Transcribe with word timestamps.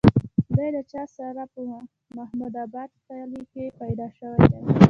دے 0.55 0.67
د 0.75 0.77
چارسرې 0.91 1.45
پۀ 1.53 1.61
محمود 2.17 2.53
اباد 2.63 2.91
کلي 3.05 3.41
کښې 3.51 3.65
پېدا 3.79 4.07
شوے 4.17 4.37
دے 4.51 4.59